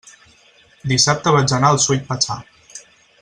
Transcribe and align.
Dissabte 0.93 1.33
vaig 1.37 1.55
anar 1.59 1.71
al 1.75 1.79
Sweet 1.87 2.09
Pachá. 2.11 2.39